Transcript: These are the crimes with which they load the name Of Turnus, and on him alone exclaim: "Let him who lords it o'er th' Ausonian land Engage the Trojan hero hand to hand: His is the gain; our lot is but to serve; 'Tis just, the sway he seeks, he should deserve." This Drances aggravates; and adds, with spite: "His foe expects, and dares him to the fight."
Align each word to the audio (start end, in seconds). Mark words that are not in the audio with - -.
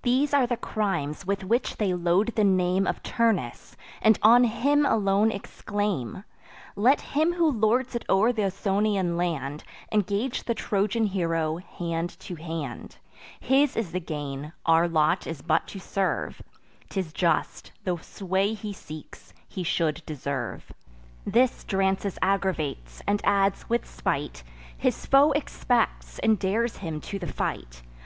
These 0.00 0.32
are 0.32 0.46
the 0.46 0.56
crimes 0.56 1.26
with 1.26 1.44
which 1.44 1.76
they 1.76 1.92
load 1.92 2.28
the 2.34 2.44
name 2.44 2.86
Of 2.86 3.02
Turnus, 3.02 3.76
and 4.00 4.18
on 4.22 4.42
him 4.44 4.86
alone 4.86 5.30
exclaim: 5.30 6.24
"Let 6.76 7.02
him 7.12 7.34
who 7.34 7.50
lords 7.50 7.94
it 7.94 8.02
o'er 8.08 8.32
th' 8.32 8.38
Ausonian 8.38 9.18
land 9.18 9.64
Engage 9.92 10.44
the 10.44 10.54
Trojan 10.54 11.04
hero 11.04 11.58
hand 11.58 12.18
to 12.20 12.36
hand: 12.36 12.96
His 13.38 13.76
is 13.76 13.92
the 13.92 14.00
gain; 14.00 14.54
our 14.64 14.88
lot 14.88 15.26
is 15.26 15.42
but 15.42 15.66
to 15.68 15.78
serve; 15.78 16.40
'Tis 16.88 17.12
just, 17.12 17.70
the 17.84 17.98
sway 17.98 18.54
he 18.54 18.72
seeks, 18.72 19.34
he 19.46 19.62
should 19.62 20.00
deserve." 20.06 20.72
This 21.26 21.64
Drances 21.66 22.16
aggravates; 22.22 23.02
and 23.06 23.20
adds, 23.26 23.68
with 23.68 23.86
spite: 23.86 24.42
"His 24.78 25.04
foe 25.04 25.32
expects, 25.32 26.18
and 26.20 26.38
dares 26.38 26.78
him 26.78 26.98
to 27.02 27.18
the 27.18 27.26
fight." 27.26 27.82